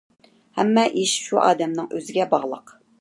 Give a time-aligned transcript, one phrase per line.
[0.61, 2.75] ھەممە ئىش شۇ ئادەمنىڭ ئۆزىگە باغلىق.